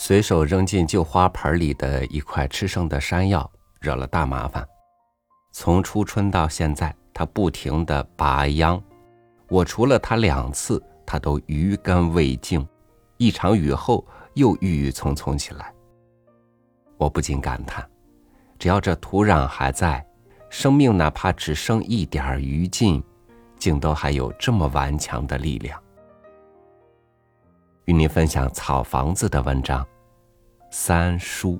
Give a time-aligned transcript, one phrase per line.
[0.00, 3.50] 随手扔进旧花盆里的一块吃剩的山药，
[3.80, 4.64] 惹了大麻烦。
[5.50, 8.80] 从初春到现在，他不停的拔秧，
[9.48, 12.64] 我除了他两次，他都余根未净。
[13.16, 15.74] 一场雨后，又郁郁葱葱起来。
[16.96, 17.84] 我不禁感叹：
[18.56, 20.06] 只要这土壤还在，
[20.48, 23.02] 生命哪怕只剩一点余烬，
[23.58, 25.82] 竟都还有这么顽强的力量。
[27.88, 29.82] 与您分享草房子的文章，
[30.70, 31.58] 三叔。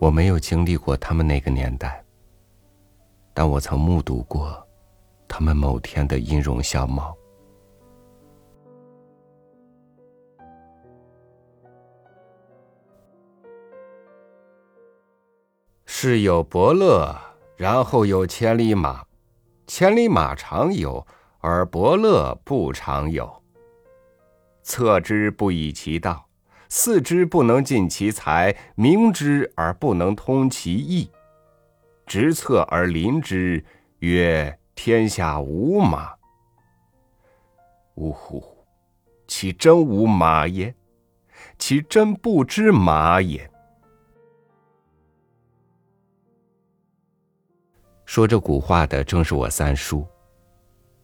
[0.00, 2.04] 我没有经历过他们那个年代，
[3.32, 4.66] 但我曾目睹过
[5.28, 7.16] 他们某天的音容笑貌。
[16.04, 17.16] 世有伯乐，
[17.56, 19.04] 然后有千里马。
[19.68, 21.06] 千里马常有，
[21.38, 23.40] 而伯乐不常有。
[24.64, 26.26] 策之不以其道，
[26.68, 31.08] 四之不能尽其才，明之而不能通其意。
[32.04, 33.64] 执策而临之，
[34.00, 36.14] 曰：天下无马。
[37.94, 38.42] 呜呼！
[39.28, 40.74] 其真无马也？
[41.60, 43.48] 其真不知马也？
[48.12, 50.06] 说这古话的正是我三叔。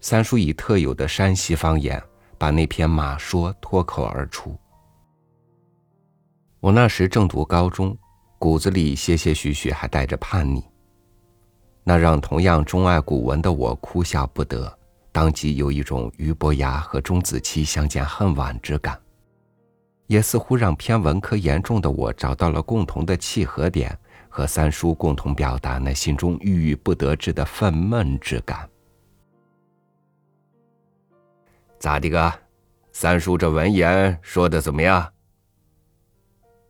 [0.00, 2.02] 三叔以特有的山西方言，
[2.38, 4.58] 把那篇马说脱口而出。
[6.60, 7.94] 我那时正读高中，
[8.38, 10.64] 骨子里些些许许还带着叛逆，
[11.82, 14.74] 那让同样钟爱古文的我哭笑不得，
[15.12, 18.98] 当即有一种俞伯牙和钟子期相见恨晚之感，
[20.06, 23.94] 也似乎让偏文科严重的我找到了共同的契合点。
[24.36, 28.68] 和三叔共同表达那心中郁郁不得志的愤懑之感。
[31.78, 32.32] 咋的个？
[32.90, 35.08] 三叔这文言说的怎么样？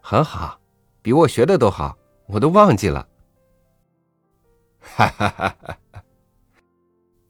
[0.00, 0.60] 很好，
[1.02, 1.96] 比我学的都好，
[2.26, 3.08] 我都忘记了。
[4.80, 6.02] 哈哈哈哈！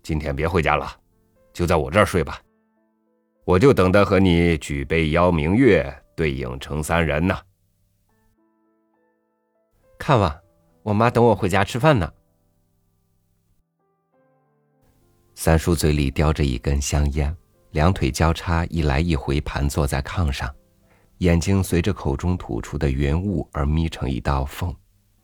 [0.03, 0.91] 今天别回家了，
[1.53, 2.41] 就在我这儿睡吧。
[3.45, 7.39] 我就等着和你举杯邀明月，对影成三人呢。
[10.05, 10.43] 看吧，
[10.83, 12.13] 我妈等我回家吃饭呢。
[15.33, 17.33] 三叔嘴里叼着一根香烟，
[17.71, 20.53] 两腿交叉，一来一回盘坐在炕上，
[21.19, 24.75] 眼睛随着口中吐出的云雾而眯成一道缝，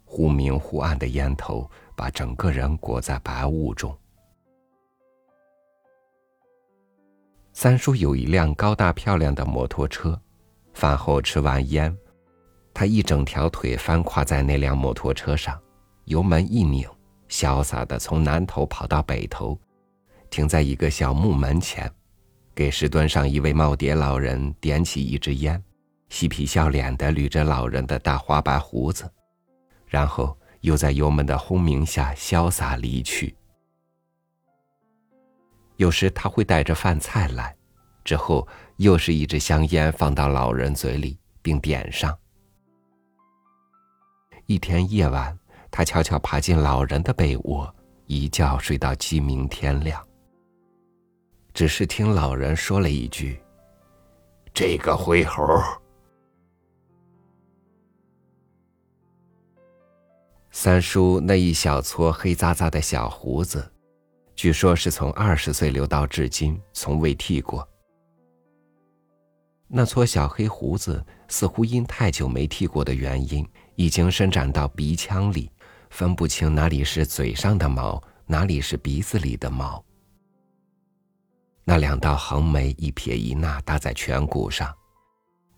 [0.04, 3.92] 忽明忽暗的烟头把整个人裹在白雾中。
[7.52, 10.16] 三叔有一辆高大漂亮的摩托车，
[10.72, 11.98] 饭后吃完烟。
[12.78, 15.60] 他一整条腿翻跨在那辆摩托车上，
[16.04, 16.88] 油门一拧，
[17.28, 19.58] 潇洒的从南头跑到北头，
[20.30, 21.92] 停在一个小木门前，
[22.54, 25.60] 给石墩上一位耄耋老人点起一支烟，
[26.08, 29.10] 嬉皮笑脸的捋着老人的大花白胡子，
[29.88, 33.34] 然后又在油门的轰鸣下潇洒离去。
[35.78, 37.52] 有时他会带着饭菜来，
[38.04, 38.46] 之后
[38.76, 42.16] 又是一支香烟放到老人嘴里，并点上。
[44.48, 45.38] 一天夜晚，
[45.70, 47.70] 他悄悄爬进老人的被窝，
[48.06, 50.02] 一觉睡到鸡鸣天亮。
[51.52, 53.38] 只是听老人说了一句
[54.54, 55.44] ：“这个灰猴。”
[60.50, 63.70] 三叔那一小撮黑扎扎的小胡子，
[64.34, 67.68] 据说是从二十岁留到至今，从未剃过。
[69.66, 73.46] 那撮小黑胡子似乎因太久没剃过的原因。
[73.78, 75.48] 已经伸展到鼻腔里，
[75.90, 79.82] 分不清哪里是嘴上的毛，哪里是鼻子里的毛。
[81.62, 84.74] 那两道横眉一撇一捺搭在颧骨上，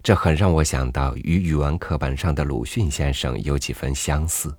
[0.03, 4.55] 这很让我想到与语文课本上的鲁迅先生有几分相似。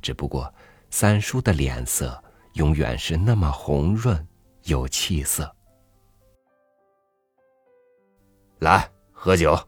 [0.00, 0.50] 只不过
[0.88, 2.18] 三叔的脸色
[2.54, 4.26] 永远是那么红润
[4.64, 5.54] 有气色。
[8.60, 9.67] 来，喝酒。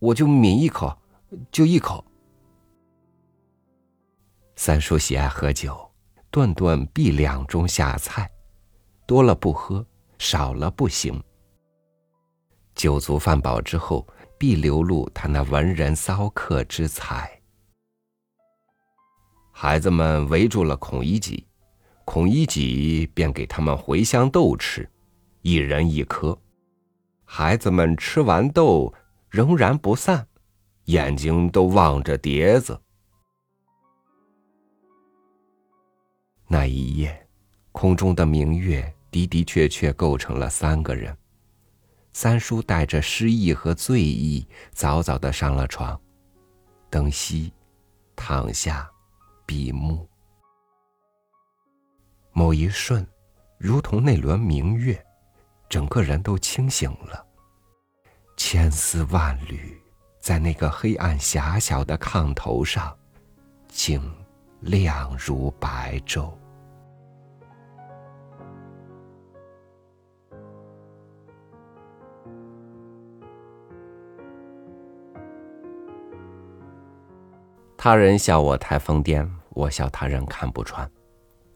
[0.00, 0.96] 我就抿一口，
[1.50, 2.04] 就一口。
[4.54, 5.90] 三叔喜爱喝酒，
[6.30, 8.30] 顿顿必两盅下菜，
[9.06, 9.84] 多了不喝，
[10.18, 11.20] 少了不行。
[12.76, 14.06] 酒足饭饱之后，
[14.38, 17.28] 必流露他那文人骚客之才。
[19.50, 21.44] 孩子们围住了孔乙己，
[22.04, 24.88] 孔乙己便给他们茴香豆吃，
[25.42, 26.38] 一人一颗。
[27.24, 28.94] 孩子们吃完豆。
[29.30, 30.26] 仍然不散，
[30.84, 32.80] 眼睛都望着碟子。
[36.46, 37.28] 那一夜，
[37.72, 41.16] 空中的明月的的确确构成了三个人。
[42.12, 46.00] 三叔带着失意和醉意，早早的上了床，
[46.88, 47.52] 灯熄，
[48.16, 48.90] 躺下，
[49.44, 50.08] 闭目。
[52.32, 53.06] 某一瞬，
[53.58, 55.04] 如同那轮明月，
[55.68, 57.27] 整个人都清醒了。
[58.38, 59.76] 千丝万缕，
[60.20, 62.96] 在那个黑暗狭小的炕头上，
[63.66, 64.00] 竟
[64.60, 66.30] 亮如白昼。
[77.76, 80.88] 他人笑我太疯癫，我笑他人看不穿。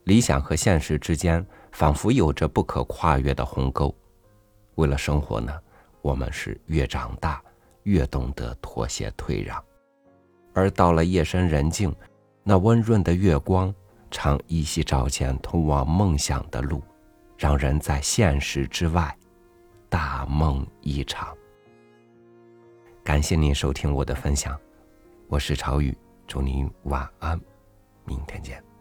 [0.02, 3.94] 理想和现实之间，仿佛有着不可跨越的鸿沟。
[4.74, 5.56] 为了生活呢，
[6.02, 7.42] 我们是越长大
[7.84, 9.62] 越懂得妥协退让。
[10.52, 11.94] 而到了夜深人静，
[12.42, 13.74] 那温润的月光
[14.10, 16.82] 常依稀照见通往梦想的路，
[17.38, 19.16] 让人在现实之外
[19.88, 21.34] 大梦一场。
[23.02, 24.60] 感谢您收听我的分享，
[25.28, 25.96] 我是朝雨。
[26.26, 27.38] 祝您晚安，
[28.04, 28.71] 明天见。